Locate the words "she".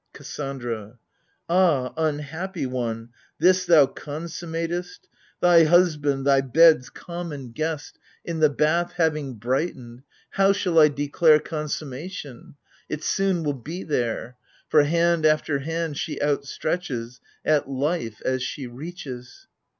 15.99-16.17, 18.41-18.65